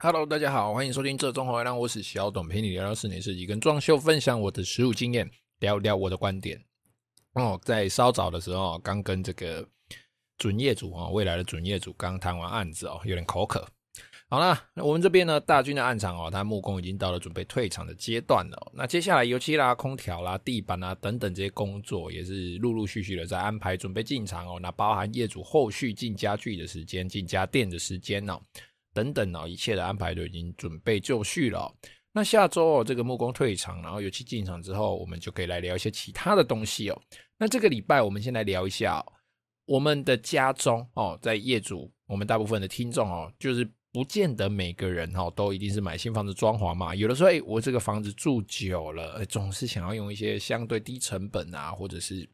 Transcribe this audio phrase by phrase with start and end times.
[0.00, 6.64] Hello，大家好，欢迎收听这中华让我是小董陪你聊聊室内设计跟装修，分享我的实务经验，聊聊我的观点。
[7.32, 9.68] 哦，在稍早的时候，刚跟这个
[10.38, 13.66] 准业主啊，未来的准业主刚谈完案子哦，有点口渴。
[14.28, 18.72] 好了，那我们这边呢，大军的案场哦，他木工已经到了准备退场的阶段了。
[18.72, 24.60] 那接下来油漆啦、空调啦、地板啦等等这些工作，也是陆陆续续的在安排准备进场哦。
[24.62, 28.40] 那包含业主后续进家具的时间、进家电的时间哦。
[28.98, 31.72] 等等哦，一切的安排都已经准备就绪了。
[32.12, 37.00] 那下周哦，这个木工退场，然后油漆进场之后，我们就可以来聊一些其他的东西哦。
[37.38, 39.04] 那这个礼拜我们先来聊一下
[39.66, 46.92] 我们的家中哦，在业主，我们大部分的听众哦，就是不见得每个人哦都一定是买新房子装潢嘛。
[46.92, 52.28] 有的时候，哎，我这个房子住久了，总是想要用一些相对低成本啊，或者是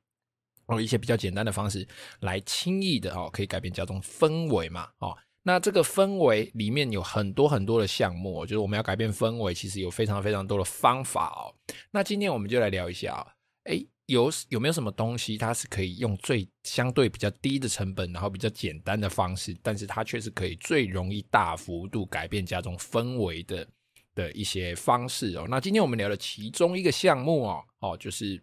[0.66, 1.86] 哦一些比较简单的方式
[2.20, 5.14] 来轻易的哦，可以改变家中氛围嘛，哦。
[5.46, 11.52] 那这个氛围里面有很多很多的项目，就是我们要改变氛围，其实有非常非常多的方法哦。
[11.90, 23.68] 那今天我们就来聊一下，诶，有有没有什么东西它是可以用最相对比较低的成本，然后比较简单的方式，但是它却是可以最容易大幅度改变家中氛围的
[24.14, 25.46] 的一些方式哦。
[25.46, 28.42] 那今天我们聊的其中一个项目哦，哦就是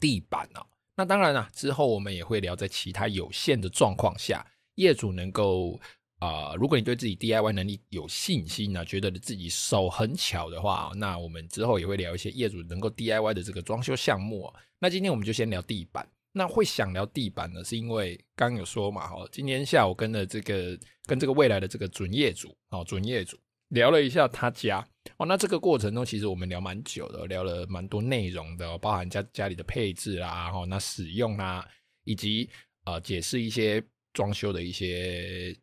[0.00, 0.66] 地板哦。
[0.96, 4.44] 那当然了，之后我们也会聊在其他有限的状况下，
[4.74, 5.80] 业主能够。
[6.20, 16.06] 啊、如果你对自己 DIY 能力有信心呢、觉得自己手很巧的话，那我们之后也会聊一些业主能够 DIY 的这个装修项目、那今天我们就先聊地板。
[16.32, 23.36] 那会想聊地板呢，是因为刚有说嘛，哈，今天下午跟了这个跟这个未来的这个准业主，哦，准业主
[23.70, 24.86] 聊了一下他家，
[25.16, 31.66] 哦，那这个过程中其实我们聊蛮久的，聊了蛮多内容的，包含家家里的配置啦，哈，那使用啊，
[32.04, 32.48] 以及
[32.84, 33.82] 呃解释一些
[34.12, 35.56] 装修的一些。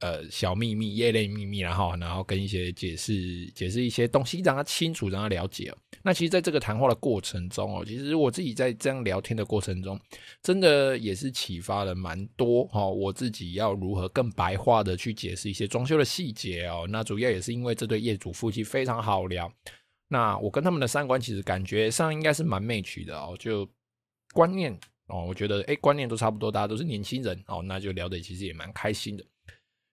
[0.00, 5.70] 呃，小秘密、业内秘密，然后，然后跟一些解释、解释一些东西，让他清楚，让他了解。
[6.02, 10.00] 那其实，在这个谈话的过程中哦，其实我自己在这样聊天的过程中，
[10.42, 12.88] 真的也是启发了蛮多哈。
[12.88, 16.86] 我自己要如何更白话的去解释一些装修的细节哦。
[16.88, 19.52] 那主要也是因为这对业主夫妻非常好聊。
[20.08, 23.68] 那我跟他们的三观其实感觉上应该是蛮 match 的哦，就
[24.32, 24.72] 观念
[25.08, 29.24] 哦，我觉得诶，观念都差不多，大家都是年轻人哦，那就聊得其实也蛮开心的。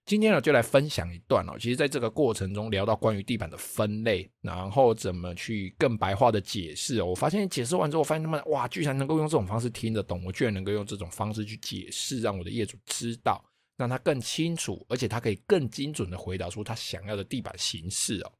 [0.08, 1.52] 今天呢，就来分享一段哦。
[1.58, 7.04] 其实，在这个过程中聊到关于地板的分类，然后怎么去更白话的解释哦。
[7.04, 10.24] 我发现解释完之后，发现他们哇，居然能够用这种方式听得懂。
[10.24, 13.44] 我居然能够用这种方式去解释，让我的业主知道，
[13.76, 18.32] 让他更清楚，而且他可以更精准的回答出他想要的地板形式哦。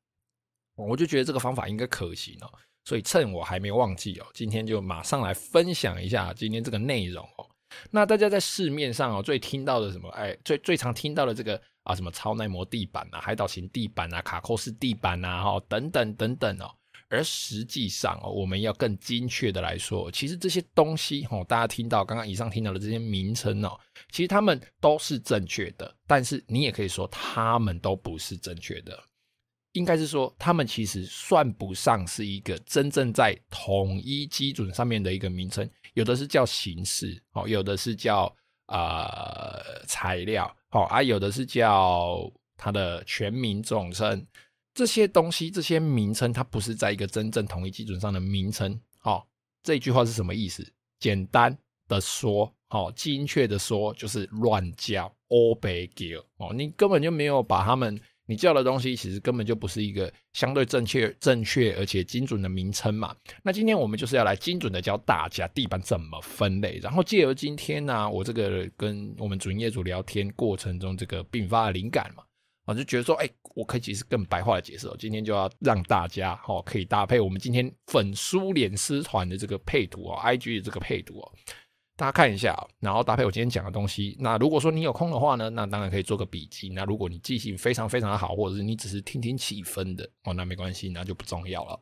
[0.89, 2.50] 我就觉得这个方法应该可行哦。
[2.87, 7.47] 所以趁我还没忘记哦，今天就马上来分享一下今天这个内容哦。
[7.91, 10.09] 那大家在市面上哦，最听到的什么？
[10.11, 16.71] 哎，最最常听到的这个啊，什么超耐磨地板啊、海岛型地板啊、卡扣式地板啊，哈，等等等等哦。
[17.11, 23.79] 而实际上哦，我们要更精确的来说，其实这些东西哦，大家听到刚刚以上听到的这些名称哦，
[24.11, 29.03] 其实他们都是正确的，但是你也可以说他们都不是正确的。
[29.73, 35.69] 应该是说，他们其实算不上是一个真正在统一基准上面的一个名称。
[35.95, 38.34] 有的是叫形式，哦，有的是叫
[38.67, 44.26] 呃材料，好，啊，有的是叫它的全名总称。
[44.75, 48.81] 这些东西，这些名称，它不是在一个真正统一基准上的名称。
[49.00, 49.29] 好，
[49.62, 50.67] 这句话是什么意思？
[50.99, 51.56] 简单
[51.88, 58.00] 的说，好，精确的说，就是乱叫，乌白叫，哦，你根本就没有把他们。
[58.29, 63.17] 你叫的东西其实根本就不是一个相对正确、正确而且精准的名称嘛。
[63.43, 72.23] 那今天我们就是要来精准的教大家地板怎么分类，然后借由今天呢、我这个跟我们主营业主聊天过程中这个并发的灵感嘛，
[72.67, 74.87] 我就觉得说，哎，我可以其实更白话的解释。
[74.99, 81.33] 今天就要让大家哦，可以搭配我们今天粉书脸师团的这个配图哦，IG 的这个配图哦。
[81.99, 84.17] 大家看一下，然后搭配我今天讲的东西。
[84.21, 86.69] 那如果说你有空的话呢，那当然可以做个笔记。
[86.69, 91.81] 那如果你记性非常非常的好，或者是你只是听听气氛的哦，那没关系，那就不重要了。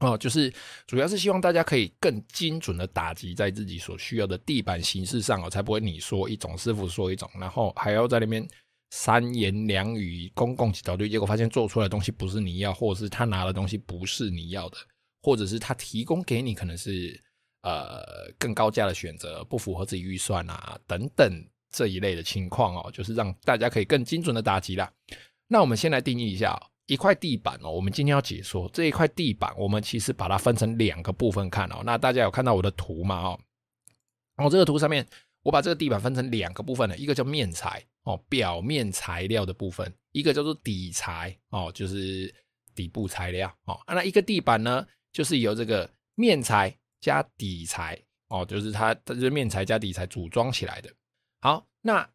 [0.00, 0.52] 哦，就是
[0.88, 8.44] 主要是希望大家可以更精准的打击在自己所需要的地板形式上哦，才不会你说一种，师傅说一种，然后还要在那边
[8.90, 14.76] 三言两语公共几道对，结果发现做出来的东西不是你要，或者是他拿的东西不是你要的，
[15.22, 17.22] 或者是他提供给你可能是。
[17.68, 24.90] 呃，更高价的选择不符合自己预算啊，等等这一类的情况哦，就是让大家可以更精准的打击啦。
[25.48, 31.82] 那我们先来定义一下一块地板哦，我们今天要解说这一块地板，我们其实把它分成两个部分看哦。
[31.84, 33.20] 那大家有看到我的图吗？
[33.20, 33.40] 哦，
[34.36, 35.06] 哦，这个图上面
[35.42, 42.34] 我把这个地板分成两个部分的，一个叫面材哦，表面材料的部分，一个叫做底材哦，就是
[42.74, 43.78] 底部材料哦。
[43.86, 46.74] 那一个地板呢，就是由这个面材。
[47.00, 47.98] 加底材
[48.28, 50.90] 哦，就是它，它就是面材加底材组装起来的。
[51.40, 52.08] 好，那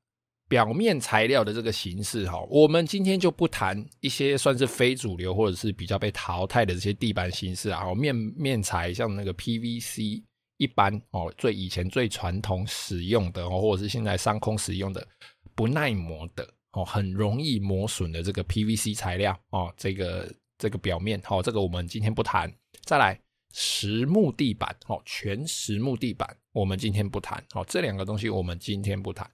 [0.50, 7.95] 表面材料的这个形式哈，我们今天就不谈一些算是非主流或者是比较被淘汰的这些地板形式啊。
[7.95, 10.21] 面面材像那个 PVC，
[10.57, 15.07] 一般哦，最以前最传统使用的哦，或者是现在商空使用的
[15.56, 22.53] 不耐磨的哦，很容易磨损的这个 PVC 材料哦，这个这个表面好，这个我们今天不谈。
[22.83, 23.19] 再来。
[23.56, 29.30] 实木地板，哦，全实木地板，我们今天不谈，哦，这两个东西我们今天不谈。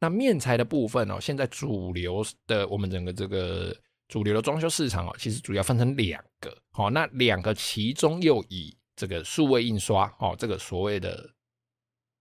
[0.00, 3.74] 那面材的部分，哦，现在主流的我们整个这个
[4.08, 11.30] 主流的装修市场，哦，其实主要分成两个，哦，那两个其中又以这个数位印刷，哦，这个所谓的，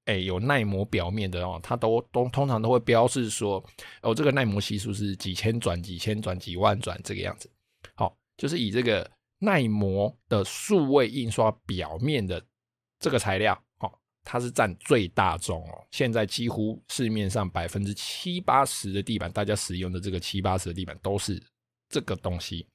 [0.06, 3.62] 哎，有耐磨表面的哦，它都都通常都会标示说，
[4.04, 7.52] 哦，这个耐磨系数是几千转、几千转、几万转这个样子，
[7.96, 9.10] 好，就是以这个。
[9.40, 12.44] 耐磨的数位印刷表面的
[13.00, 13.90] 这个材料，哦，
[14.24, 15.88] 它是占最大宗哦。
[15.92, 21.42] 现在几乎市面上百分之七八十的地板，大家使用的这个七八十的地板都是
[21.88, 22.68] 这个东西，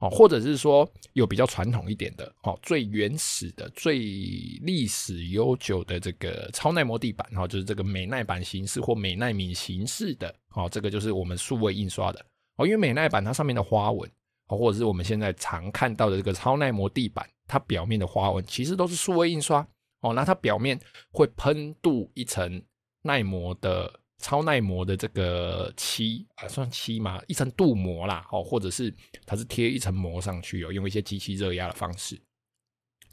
[0.00, 12.26] 哦，或者是说有比较传统一点的，哦，最原始的、最历史悠久的这个超耐磨地板，哦，就是这个美耐板形式或美耐皿形式的，哦，这个就是我们数位印刷的，
[12.56, 14.10] 哦，因为美耐板它上面的花纹。
[14.56, 19.66] 或者是我们现在常看到的这个超耐磨地板，它表面的花纹其实都是数位印刷
[20.00, 20.14] 哦。
[20.14, 20.78] 那它表面
[21.10, 22.62] 会喷镀一层
[23.02, 27.20] 耐磨的超耐磨的这个漆啊，算漆吗？
[27.26, 28.94] 一层镀膜啦，哦，或者是
[29.26, 32.18] 它是贴一层膜上去，有用一些机器热压的方式。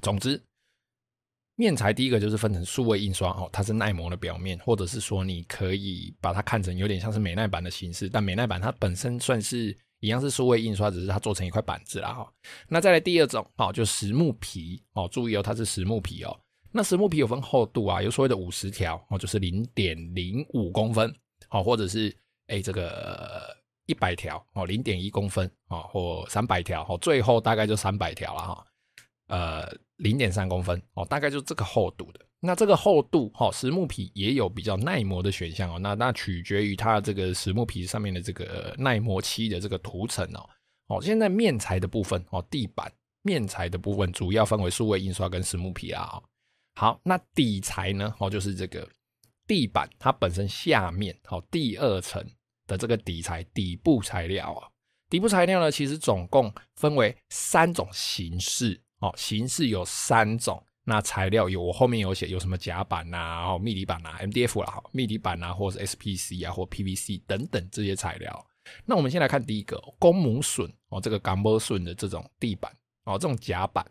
[0.01, 0.41] 总之，
[1.55, 9.77] 面材第一个就是分成数位印刷哦，它是耐磨的表面，或者是说你可以把它看成有点像是美耐板的形式，但美耐板它本身算是。
[10.05, 12.31] 一样是数位印刷，只是它做成一块板子啦哈。
[12.67, 16.39] 那再来第二种哦，就实木皮哦，注意哦，它是实木皮哦。
[16.71, 21.11] 那实木皮有分厚度啊，有所谓的五十条哦，就是零点零五公分
[21.49, 22.15] 哦，或者是
[22.47, 23.55] 哎这个
[23.87, 28.65] 一百条哦，零点一公分哦，或三百条哦，最后大概就三百条了哈。
[29.27, 32.19] 呃，零点三公分哦，大概就这个厚度的。
[32.45, 35.79] 那这个厚度，哈，实木皮也有比较耐磨的选项哦。
[35.79, 40.49] 那那取决于它这个实木皮上面的这个耐磨漆的这个涂层哦。
[40.87, 42.91] 哦，现在面材的部分哦，地板
[43.23, 46.21] 面材的部分主要分为数位印刷跟实木皮啊。
[46.75, 48.13] 好，那底材呢？
[48.19, 48.87] 哦，就是这个
[49.47, 52.23] 地板它本身下面哦，第二层
[52.67, 54.69] 的这个底材底部材料啊。
[55.09, 60.61] 底部材料呢，其实总共分为三种形式哦，形式有三种。
[60.87, 68.47] 那材料有，我后面有写有什么夹板呐、啊，然后密底板啊，MDF 啦，哈，密底板啊，或者是 SPC 啊，或 PVC 等等这些材料。
[68.85, 72.71] 那我们先来看第一个公母榫哦，这个钢模榫的这种地板
[73.05, 73.83] 哦，这种夹板，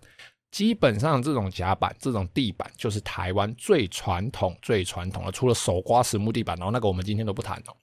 [0.52, 7.74] 基本上这种夹板、这种地板就是台湾最传统、最传统的，除了手刮实木地板，然后那个我们今天都不谈哦。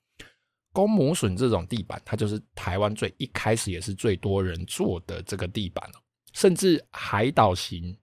[0.71, 5.99] 公母榫这种地板，它就是台湾最一开始也是最多人做的这个地板哦，
[6.31, 7.97] 甚至海岛型。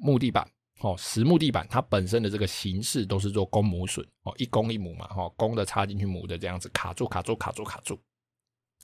[0.00, 0.48] 木地板
[0.80, 7.98] 哦，实木地板它本身的这个形式都是做公母榫哦，一公一母嘛，哈，公的插进去，母的这样子卡住卡住卡住卡住。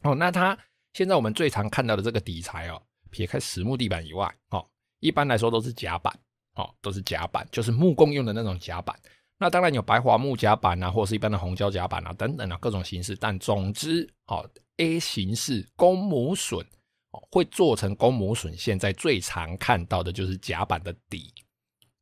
[0.03, 0.59] 哦，那它
[0.93, 4.67] 现在我们最常看到的这个底材哦，撇开实木地板以外，哦，
[5.01, 6.13] 一般来说都是夹板，
[6.57, 8.99] 哦，都是夹板，就是木工用的那种夹板。
[9.39, 13.17] 那当然有白桦木夹板啊，或是一般的红胶夹板啊，等等啊，各种形式。
[13.17, 16.65] 但总之，哦，A 形式公母榫。
[17.31, 21.33] 会做成公母榫，现在最常看到的就是甲板的底，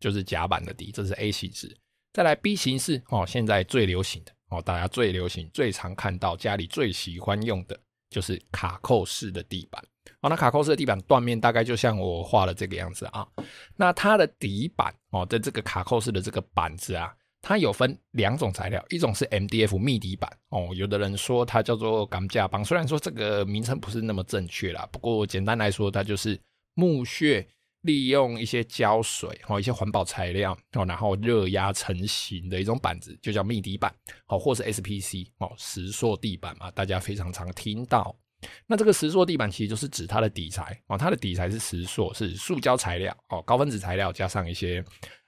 [0.00, 1.74] 就是甲板的底，这是 A 形式。
[2.12, 7.78] 再来 B 形式哦，现在最流行的哦，大家最流行、最常看到、家里最喜欢用的
[8.10, 9.82] 就是卡扣式的地板。
[10.20, 13.26] 哦，那卡扣式的地板断面大概就像我画的这个样子啊。
[13.76, 26.38] 那它的底板哦的这个卡扣式的这个板子啊，它有分两种材料，一种是 MDF 密底板哦，有的人说它叫做钢架板，虽然说这个名称不是那么正确啦，不过简单来说，它就是
[26.74, 27.44] 木屑
[27.80, 33.92] 利用一些胶水哦，一些环保材料哦，然后热压成型的一种板子，就叫密底板
[34.28, 38.16] 哦，或是 SPC 哦，石塑地板嘛，大家非常常听到。
[38.68, 44.84] 那这个石塑地板其实就是指它的底材哦，它的底材是石塑，是塑胶材料哦，高分子材料加上一些。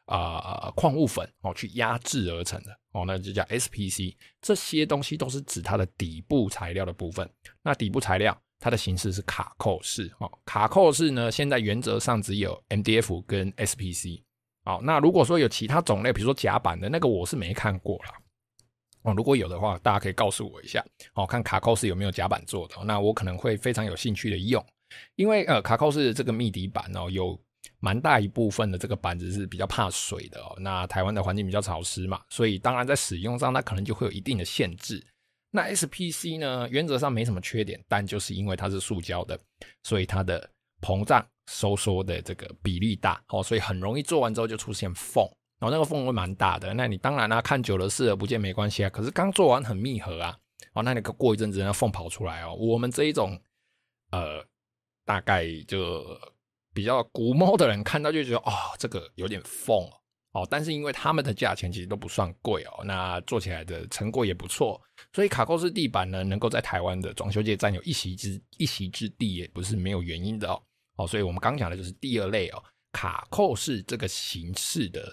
[0.07, 4.15] 啊，矿、物粉哦，去压制而成的哦，那就叫 SPC。
[4.43, 7.29] 这些东西都是指它的底部材料的部分。
[7.63, 14.23] 那底部材料它的形式是卡扣式哦，卡扣式呢，现在原则上只有 MDF 跟 SPC。
[14.65, 18.11] 好，那如果说有其他种类，比如说夹板的那个，我是没看过啦。
[19.05, 20.85] 哦，如果有的话，大家可以告诉我一下
[21.15, 24.63] 哦，看卡扣式有没有夹板做的，那我可能会非常有兴趣的用，
[25.17, 27.41] 因为呃，卡扣式这个密底板哦有。
[27.85, 30.57] 蛮大一部分的这个板子是比较怕水的哦。
[30.59, 35.07] 那台湾的环境比较潮湿嘛，所以当然在使用上它可能就会有一定的限制。
[35.51, 39.39] 那 SPC 呢，原则上没什么缺点，但就是因为它是塑胶的，
[39.83, 40.51] 所以它的
[40.81, 45.23] 膨胀收缩的这个比例大哦，所以很容易做完之后就出现缝，
[45.61, 46.73] 然后那个缝会蛮大的。
[46.73, 50.35] 那你当然啦、啊，看久了视而不见没关系啊，可是刚做完很密合啊，
[50.73, 52.55] 哦，那你过一阵子那缝跑出来哦。
[52.55, 53.39] 我们这一种
[54.11, 54.43] 呃，
[55.05, 56.03] 大概就。
[56.75, 59.89] 比较古猫的人看到就觉得哦，这个有点疯
[60.33, 70.61] 哦，但是因为他们的价钱其实都不算贵哦，那做起来的成果也不错，所以卡扣式地板呢，能够在台湾的装修界占有一席之一席之地，也不是没有原因的哦。
[70.97, 75.09] 哦，所以我们刚讲的就是第二类哦，卡扣式这个形式的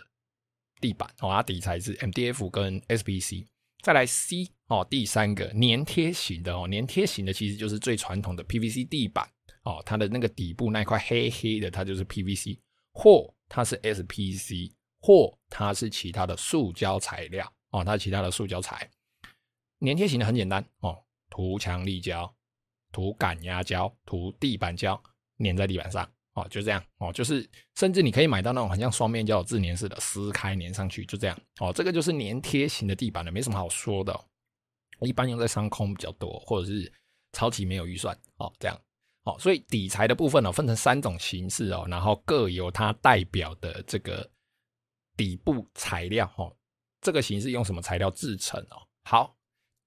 [0.79, 3.45] 地板哦，它底材是 MDF 跟 SPC，
[3.81, 9.27] 再来 C 哦，第三个粘贴型的哦，粘贴型的其实就是最传统的 PVC 地板。
[9.63, 12.57] 哦，它的那个底部那一块黑黑的，它就是 PVC，
[12.93, 17.51] 或它是 SPC，或它是其他的塑胶材料。
[17.69, 18.89] 哦，它是其他的塑胶材。
[19.81, 20.97] 粘贴型的很简单哦，
[21.29, 22.33] 涂强力胶、
[22.91, 25.01] 涂感压胶、涂地板胶，
[25.43, 26.11] 粘在地板上。
[26.41, 26.83] 哦，就这样。
[26.97, 31.39] 哦，就是甚至你可以买到那种很像双面胶自粘式的，撕开粘上去，就这样。
[31.59, 34.25] 哦，这个就是粘贴型的地板了，没什么好说的哦。
[35.01, 36.91] 一般用在商空比较多，或者是
[37.33, 38.17] 超级没有预算。
[38.37, 38.79] 哦，这样。
[39.23, 44.27] 哦，所以底材的部分呢，分成三种形式哦，然后各有它代表的这个
[45.15, 46.55] 底部材料哦。
[47.01, 48.81] 这个形式用什么材料制成哦？
[49.03, 49.35] 好，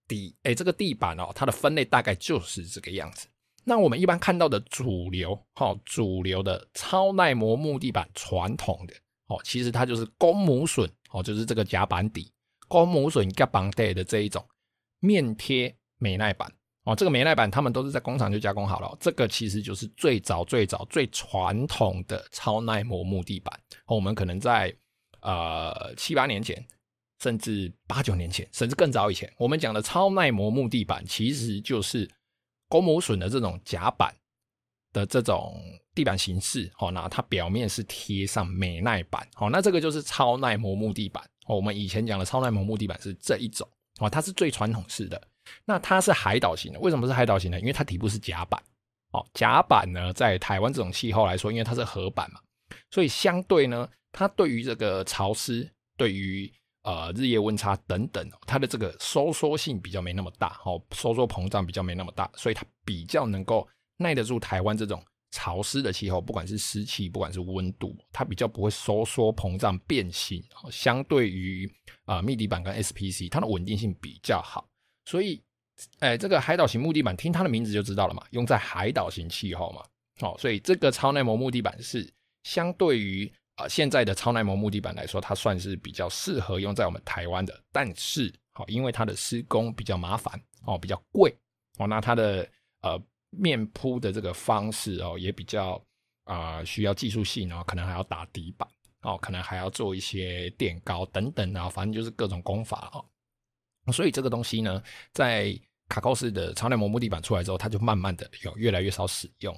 [0.09, 3.29] 底诶，这个地板哦，它的分类大概就是这个样子。
[3.65, 8.95] 那我们一般看到的主流，哈，主流的超耐磨木地板，传统的
[9.27, 12.31] 哦，其实它就是公母榫哦，就是这个夹板底
[12.69, 14.47] 公母榫夹板底的这一种
[15.01, 16.53] 面贴美耐板。
[16.85, 23.59] 哦，这个美耐板他们都是在工厂就加工好了，这个其实就是最早最早最传统的超耐磨木地板。
[23.87, 24.71] 我们可能在
[25.23, 26.63] 呃七八年前，
[27.23, 32.07] 甚至八九年前，甚至更早以前，我们讲的超耐磨木地板，其实就是
[32.69, 34.15] 公母榫的这种夹板
[34.93, 35.61] 的这种
[35.95, 36.71] 地板形式。
[36.79, 39.27] 哦，那它表面是贴上美耐板。
[39.37, 41.23] 哦，那这个就是超耐磨木地板。
[41.47, 43.69] 哦我们以前讲的超耐磨木地板是这一种。
[44.01, 45.21] 哦，它是最传统式的。
[45.67, 47.61] 那它是海岛型的，为什么是海岛型的？
[47.61, 48.59] 因为它底部是夹板，
[49.13, 52.41] 哦，夹板呢，在台湾这种气候来说，因为它是合板嘛，
[52.91, 56.51] 所以相对呢，它对于这个潮湿，对于
[56.85, 70.41] 呃日夜温差等等，它的这个收缩性比较没那么大，哦，收缩膨胀比较没那么大，所以它比较能够耐得住台湾这种潮湿的气候，不管是湿气，不管是温度，它比较不会收缩膨胀变形。
[70.71, 71.69] 相对于
[72.05, 74.69] 啊、密底板跟 SPC，它的稳定性比较好。
[75.07, 75.43] 所以，
[75.99, 79.83] 哎、这个海岛型木地板，听它的名字就知道了嘛，用在海岛型气候嘛。
[80.21, 82.09] 哦，所以这个超耐磨木地板是
[82.45, 87.63] 相对于啊、现在的超耐磨木地板来说，它算是比较适合用在我们台湾的。
[87.71, 91.33] 但是，好、哦，因为它的施工比较麻烦，哦，比较贵，
[91.79, 92.49] 哦，那它的
[92.81, 95.81] 呃面铺的这个方式哦，也比较
[96.25, 98.69] 啊、需要技术性哦，可能还要打底板，
[99.03, 103.93] 哦，可能还要做一些垫高等等啊，反正就是各种工法哦。
[103.93, 104.83] 所以这个东西呢，
[105.13, 105.57] 在
[105.89, 109.55] 卡扣式的超耐磨木地板出来之后，它就慢慢的有越来越少使用。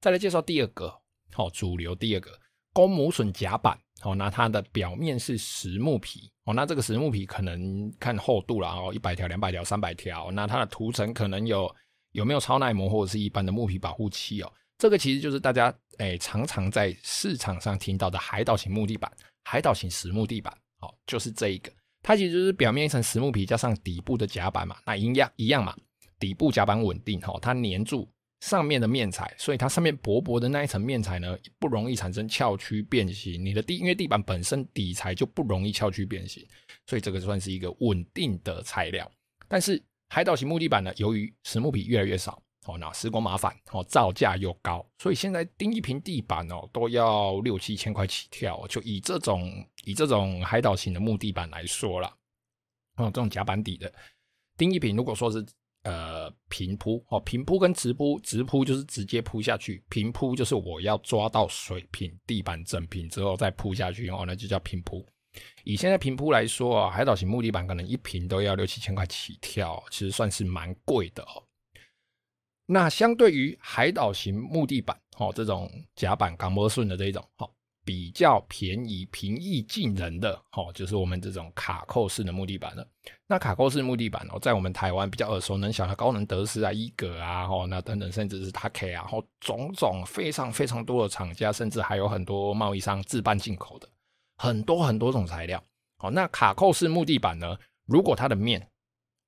[0.00, 0.94] 再来介绍第二个，
[1.32, 2.38] 好，主流第二个
[2.72, 11.74] 公母榫夹板，好，那它的表面是实木皮，哦，那这个实木皮可能看厚度啦，哦，一百条、两百条、三百条，那它的涂层可能有
[12.12, 19.10] 有没有超耐磨或者是一般的木皮保护漆哦，这个其实就是大家诶、常常在市场上听到的海岛型木地板、
[19.44, 21.70] 海岛型实木地板，哦，就是这一个。
[22.02, 25.76] 它其实就是表面一层实木皮加上底部的夹板嘛，那一样一样嘛，
[26.18, 28.08] 底部夹板稳定哈，它粘住
[28.40, 33.44] 上面的面材，所以它上面薄薄的那一层面材呢，不容易产生翘曲变形。
[33.44, 36.46] 你的地，因为地板本身底材就不容易翘曲变形，
[36.86, 39.10] 所以这个算是一个稳定的材料。
[39.46, 48.66] 但是海岛型木地板呢，由于实木皮越来越少，哦，那施工麻烦，哦，造价又高，所以现在钉一平地板哦，都要六七千块起跳。
[48.68, 52.16] 就以这种以这种海岛型的木地板来说啦，
[52.96, 53.92] 哦，这种夹板底的
[54.56, 55.44] 钉一平，如果说是。
[55.82, 65.06] 呃，平铺哦，平铺跟直铺，直铺就是直接铺下去，平铺就是我要抓到水平地板整平之后再铺下去哦，那就叫平铺。
[65.64, 71.42] 以现在平铺来说啊，海岛型木地板可能一平都要六七千块起跳，其实算是蛮贵的哦。
[72.66, 77.50] 那相对于海岛型木地板哦，这种夹板钢模顺的这一种哦。
[77.84, 82.86] 比较便宜、平易近人的，哦，就是我们这种卡扣式的木地板了。
[83.26, 93.88] 那卡扣式木地板哦，在我们台湾比较耳熟能详的高能德斯啊、伊格啊，哦，那等等，甚至是 Take 啊，哦，种种非常非常多的厂家，甚至还有很多贸易商自办进口的，
[94.36, 95.62] 很多很多种材料。
[95.98, 97.56] 哦，那卡扣式木地板呢，
[97.86, 98.60] 如果它的面，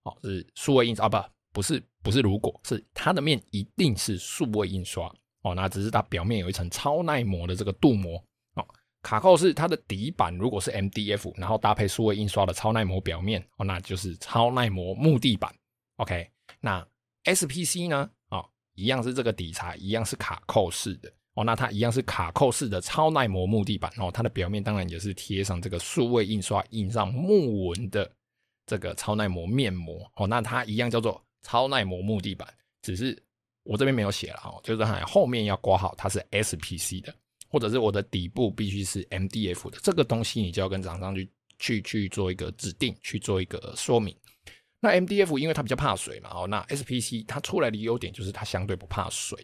[0.04, 1.18] 哦，是数位印刷，啊，不，
[1.54, 8.22] 不是，不是，如果是它的面一定是数位印刷，哦，那只是它表面有一层超耐磨的这个镀膜。
[9.02, 15.52] 卡扣式它的底板如果是 MDF，然后搭配数位印刷的超耐磨表面哦，那就是超耐磨木地板。
[15.96, 16.28] OK，
[16.60, 16.86] 那
[17.24, 18.08] SPC 呢？
[18.28, 28.10] 哦，一样是这个底材，一样是卡扣式的哦，那它一样是卡扣式的超耐磨木地板哦，它的表面当然也是贴上这个数位印刷印上木纹的
[28.66, 32.48] 这个超耐磨面膜哦，那它一样叫做超耐磨木地板，
[32.82, 33.20] 只是
[33.64, 37.12] 我这边没有写了哦，就是它后面要挂号，它是 SPC 的。
[37.52, 44.16] 或者是我的底部必须是 MDF 的，这个东西你就要跟厂商去去去做一个指定，去做一个说明。
[44.80, 49.38] 那 MDF 因为它比较怕水嘛，哦，那 SPC 它出来的优点就是它相对不怕水，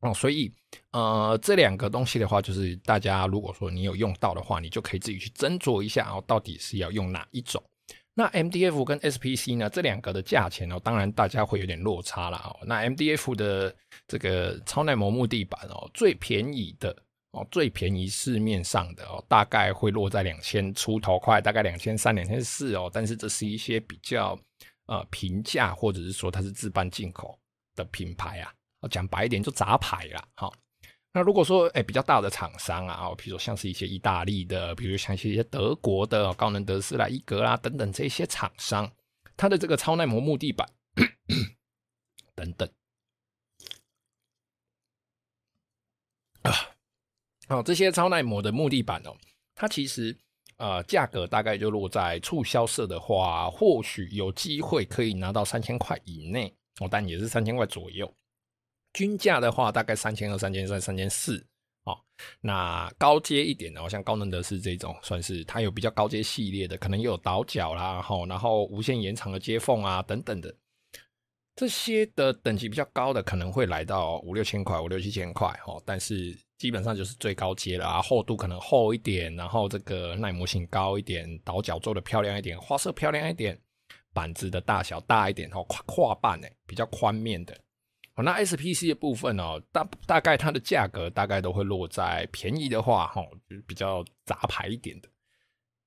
[0.00, 0.50] 哦，所以
[0.92, 7.60] 呃这两个东西的话，就是大家如果说你有用到的话，你就可以自己去斟酌一下哦，到底是要用哪一种。
[8.14, 12.38] 那 MDF 跟 SPC 呢，这两个的价钱哦，当然大家会有点落差啦。
[12.46, 12.58] 哦。
[12.66, 13.76] 那 MDF 的
[14.08, 16.96] 这个超耐磨木地板哦，最便宜的。
[17.32, 22.90] 哦，最便宜市面上的哦，大概会落在两千出头块，大概两千三、两千四哦。
[22.92, 24.38] 但是这是一些比较
[24.86, 27.38] 呃平价，或者是说它是自办进口
[27.74, 28.50] 的品牌啊。
[28.90, 30.26] 讲白一点，就杂牌啦。
[30.36, 30.54] 好，
[31.12, 38.90] 那如果说哎比较大的厂商啊，哦比如说像是一些意大利的，比如像一些德国的高能德斯啦、伊格啦等等这些厂商，
[39.36, 40.66] 它的这个超耐磨木地板
[42.34, 42.66] 等等
[46.42, 46.77] 啊。
[47.48, 49.16] 哦，这些超耐磨的木地板哦，
[49.54, 50.16] 它其实
[50.58, 58.12] 呃价格大概就落在促销色的话，或许有机会可以拿到三千块以内哦，但也是三千块左右。
[58.92, 61.44] 均价的话，大概三千二、三千三、三千四
[61.84, 61.96] 哦。
[62.40, 70.54] 那高阶一点的，像高能德斯这种，算是它有比较高阶系列的，可能有倒角啦，吼，然后无限延长的接缝啊等等的。
[71.58, 76.34] 这些的等级比较高的，可能会来到五六千块、五六七千块哦，但是。
[76.58, 83.56] 基本上就是最高阶了啊，厚度可能厚一点，然后这个耐磨性高一点，倒角做的漂亮一点，花色漂亮一点，
[84.12, 87.56] 板子的大小大一点哦，跨跨板诶，比较宽面的
[88.16, 88.24] 哦。
[88.24, 95.08] 那 SPC 的部分哦，大大概它的价格大概都会落在便宜的话哈，就是比较杂牌一点的，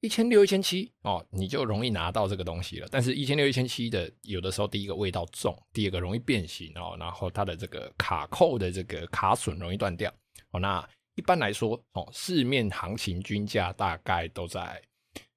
[0.02, 2.88] 一千六、一千七哦，你就容易拿到这个东西了。
[2.92, 10.12] 但是，一千六、一千七的有的时候，第一个味道重，第二个容易变形哦，然后它的这个卡扣的这个卡损容易断掉。
[10.50, 10.86] 哦，那
[11.16, 14.82] 一般来说，哦，市面行情均价大概都在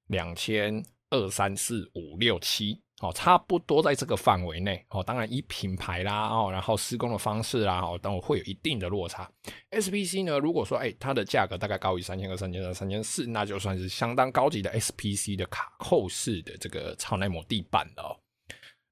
[0.07, 4.83] 两千二三四五六七，哦，差不多在这个范围内。
[4.89, 9.29] 哦，当然以品牌啦，哦，然后施工的方式啦，哦，等会有一定的落差。
[9.71, 18.15] SPC 呢，如果说，哎，它的价格大概高于三千二、三千三、三千四，那就算是相当高级的 SPC 的卡扣式的这个超耐磨地板了哦。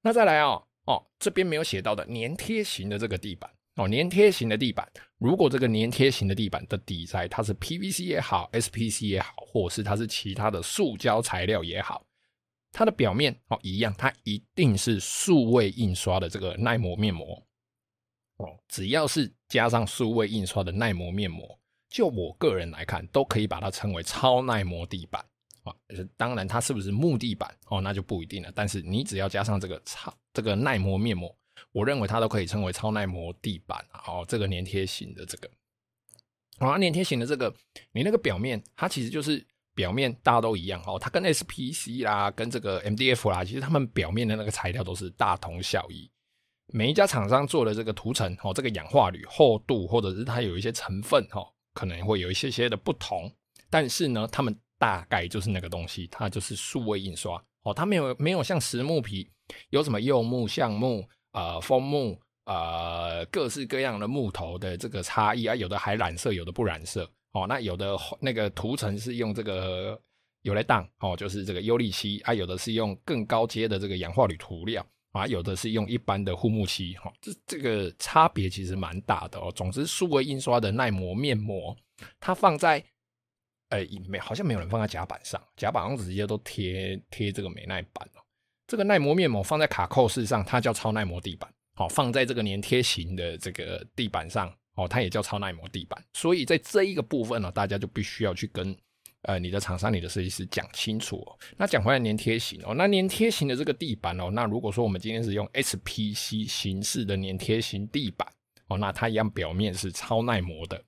[0.02, 3.50] 那再来哦，哦，这边没有写到的粘贴型的这个地板。
[3.76, 4.88] 哦，粘贴型的地板，
[5.18, 12.06] 如果这个粘贴型的地板的底材它是 PVC 也好，SPC 也好，或是它是其他的塑胶材料也好，
[12.74, 17.42] 它的表面哦一样，它一定是数位印刷的这个耐磨面膜。
[18.38, 21.58] 哦，只要是加上数位印刷的耐磨面膜，
[21.88, 25.24] 就我个人来看，都可以把它称为超耐磨地板。
[25.64, 25.74] 啊，
[26.18, 28.52] 当然它是不是木地板哦，那就不一定了。
[28.54, 31.34] 但是你只要加上这个超这个耐磨面膜。
[31.72, 35.50] 我认为它都可以称为超耐磨地板，哦，这个粘贴型的这个，
[36.58, 37.54] 啊，粘贴型的这个，
[37.94, 39.44] 你那个表面，它其实就是
[39.76, 46.10] 表面大家都一样哦，它跟 SPC 啦，跟这个 MDF 啦，其实它们表面的那个材料都是大同小异，
[46.68, 53.32] 每一家厂商做的这个涂层哦，这个氧化铝厚度或者是它有一些成分哈，可能会有一些些的不同，
[53.70, 57.44] 但是呢，他们大概就是那个东西，它就是数位印刷。
[57.64, 59.26] 哦，它没有没有像实木皮
[59.70, 67.10] 有什么柚木、橡木、呃枫木、呃各式各样的木头的这个差异啊，有的还染色，有的不染色。
[67.34, 70.02] 哦，那有的那个涂层是用这个。
[70.44, 79.50] 有来当哦，就是这个优力漆啊，有的是用更高阶的这个氧化铝涂料啊，有的是用一般的护木漆哈，这这个差别其实蛮大的哦。
[79.56, 81.74] 总之，数位印刷的耐磨面膜，
[82.20, 82.84] 它放在
[83.70, 88.20] 呃没好像没有人放在甲板上，甲板上直接都贴贴这个美耐板哦。
[88.68, 96.04] 这个耐磨面膜放在卡扣式上，它叫超耐磨地板，好，放在这个粘贴型的这个地板上哦，它也叫超耐磨地板。
[96.14, 98.76] 所以在这一个部分呢，大家就必须要去跟。
[99.26, 101.40] 呃，你的厂商、你的设计师讲清楚哦。
[101.56, 108.28] 那讲回来，粘贴型哦，那粘贴型的这个地板哦，那如果说我们今天是用 SPC 形式的粘贴型地板
[108.68, 110.84] 哦，那它一样表面是超耐磨的。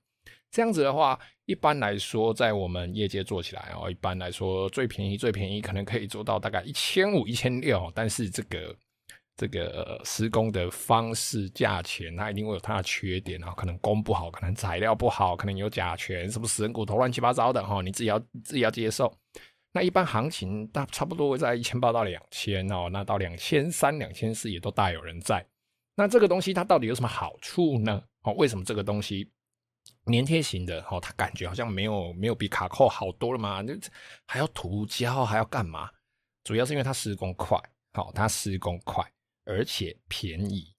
[0.50, 8.76] 这样子的话，一般来说，在我们业界做起来哦，一般来说最便宜、最便宜可能可以做到大概一千五、一千六，但是这个。
[9.36, 19.12] 这个施工的方式、价钱，它一定会有它的缺点啊，可能工不好，可能材料不好，可能有甲醛，什么死人骨头，乱七八糟的哈，你自己要自己要接受。
[19.72, 25.46] 那一般行情大差不多会在一千八到两千哦，那到两千三、两千四也都大有人在。
[25.96, 28.02] 那这个东西它到底有什么好处呢？
[28.22, 29.30] 哦，为什么这个东西
[30.06, 33.60] 粘贴型的哦，它感觉好像没有没有比卡扣好多了嘛？
[33.60, 33.74] 那
[34.26, 35.90] 还要涂胶，还要干嘛？
[36.42, 37.60] 主要是因为它施工快，
[37.92, 39.04] 好，它施工快。
[39.46, 40.74] 而且便宜，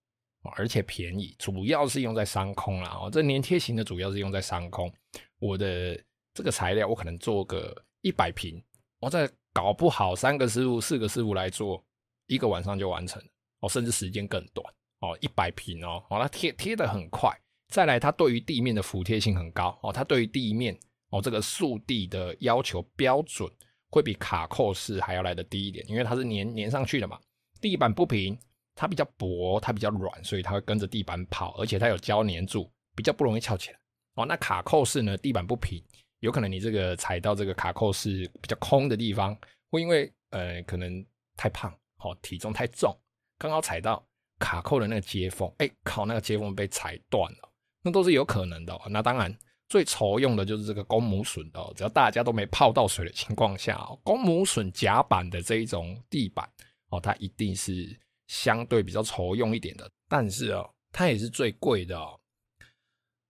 [0.55, 2.97] 而且便宜，主要是用在商空啦。
[3.01, 4.93] 哦，这粘贴型的主要是用在商空。
[5.39, 5.99] 我的
[6.33, 8.61] 这个材料，我可能做个一百平，
[8.99, 11.83] 我再搞不好三个师傅、四个师傅来做，
[12.27, 13.27] 一个晚上就完成了
[13.61, 14.65] 哦，甚至时间更短
[14.99, 15.17] 哦。
[15.21, 17.31] 一百平哦，哦，它贴贴得很快。
[17.69, 20.77] 再来，它对于地面的服贴性很高哦，它对于地面
[21.09, 23.49] 哦这个速地的要求标准
[23.89, 27.19] 会比卡扣式还要来得低一点，因为它是粘粘上去的嘛，
[27.61, 28.37] 地板不平。
[28.77, 33.79] 它比较薄，它比较软，所以它会跟着地板跑，而且它有胶粘住，比较不容易翘起来。
[34.13, 35.17] 哦，那卡扣式呢？
[35.17, 35.83] 地板不平，
[36.19, 39.35] 有可能你这个踩到这个卡扣式比较空的地方，
[39.71, 41.03] 会因为呃可能
[41.35, 42.95] 太胖，哦，体重太重，
[43.39, 47.49] 刚好踩到卡扣的那个接缝，哎，靠，那个接缝被踩断了，
[47.81, 48.81] 那都是有可能的哦。
[48.89, 49.35] 那当然
[49.69, 56.47] 最愁用的就是这个公母榫的哦，只要大家都没泡到水的情况下哦，公母榫夹板的这一种地板
[56.89, 57.99] 哦，它一定是。
[58.27, 62.19] 相对比较稠用一点的，但是哦，它也是最贵的哦。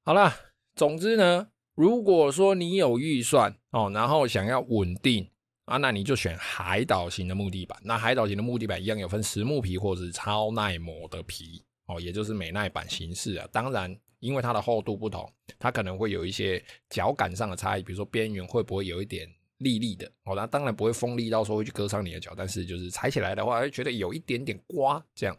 [0.03, 0.35] 好啦，
[0.75, 5.29] 总之呢，如果说你有预算哦，然后想要稳定
[5.65, 7.79] 啊，那你就选海岛型的木地板。
[7.83, 13.47] 那海岛型的木地板一样有分实木皮或者是超耐磨的皮哦，也就是美耐板形式啊。
[13.51, 19.29] 当然，因为它的厚度不同，它可能会有一些脚感上的差异，比如说边缘会不会有一点。
[19.59, 25.37] 利利的哦，那当然不会锋利到说会去割伤你的脚，但是就是踩起来的话，会觉得有一点点刮这样。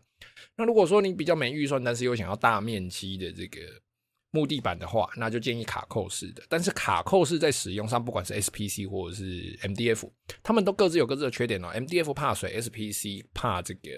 [0.57, 3.61] 那如果说你比较没预算，但是又想要大面积的这个
[4.31, 6.43] 木地板的话，那就建议卡扣式的。
[6.49, 10.11] 但是卡扣式在使用上，不管是 SPC 或者是 MDF，
[10.43, 11.69] 他们都各自有各自的缺点哦。
[11.73, 13.91] MDF 怕水，SPC 怕这个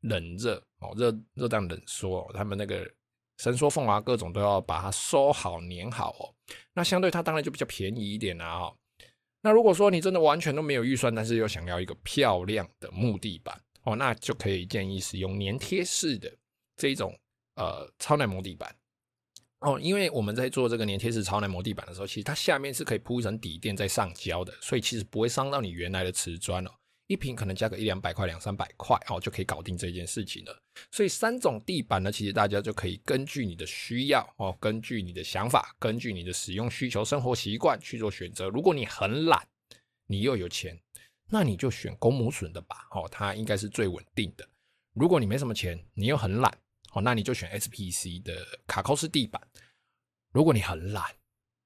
[0.00, 2.84] 冷热哦，热热胀冷缩，他们那个
[3.38, 6.34] 伸缩缝啊，各种都要把它收好粘好哦。
[6.74, 8.76] 那相对它当然就比较便宜一点啦哦。
[9.48, 16.30] 那如果说你真的完全都没有预算，但是又想要一个漂亮的木地板哦，那就可以建议使用粘贴式的
[16.76, 17.18] 这种
[17.54, 18.76] 呃超耐磨地板
[19.60, 26.70] 哦，因为我们在做这个粘贴式超耐磨地板的时候，其实它下面是可以铺一层底垫再上胶的，所以其实不会伤到你原来的瓷砖哦。
[27.08, 30.62] 一瓶可能加个一两百块、两三百块哦，就可以搞定这件事情了。
[30.92, 38.48] 所以三种地板呢，其实大家就可以根据你的需要哦，根据你的想法，根据你的使用需求、生活习惯去做选择。
[38.50, 39.42] 如果你很懒，
[40.06, 40.78] 你又有钱，
[41.30, 44.46] 那你就选公母榫的吧，哦，它应该是最稳定的。
[44.92, 46.52] 如果你没什么钱，你又很懒，
[46.92, 49.40] 哦，那你就选 SPC 的卡扣式地板。
[50.30, 51.04] 如果你很懒，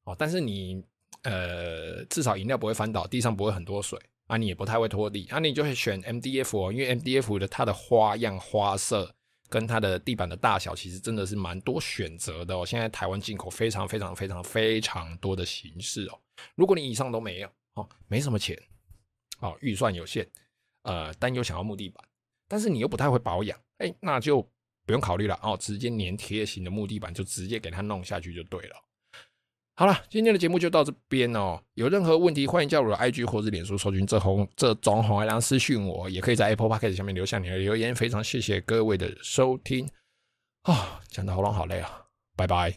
[0.04, 0.84] 哦，但是你
[1.22, 3.98] 呃，至少饮料不会翻倒，地上不会很多水。
[4.32, 9.14] 啊，你也不太会拖地，啊，你就会选 MDF 哦，因为 MDF 的它的花样、花色
[9.50, 12.64] 跟它的地板的大小，其实真的是蛮多选择的哦。
[12.64, 16.18] 现在台湾进口非常非常非常非常多的形式哦。
[16.54, 18.58] 如果你以上都没有哦，没什么钱
[19.40, 20.26] 哦，预算有限，
[20.84, 22.02] 呃，但又想要木地板，
[22.48, 24.40] 但是你又不太会保养，哎，那就
[24.86, 28.76] 不用考虑了哦，直接粘贴型的木地板就直接给它弄下去就对了。
[29.82, 31.60] 好了，今天的节目就到这边哦。
[31.74, 37.92] 有任何问题，欢迎加入我的 IG 或者脸书，搜寻这红这种红月亮私讯我，也可以在 Apple Podcast 下面留下你的留言。
[37.92, 39.88] 非常谢谢各位的收听，
[40.62, 41.90] 啊，讲的喉咙好累啊，
[42.36, 42.70] 拜拜。